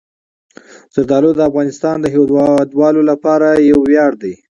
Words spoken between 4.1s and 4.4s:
دی.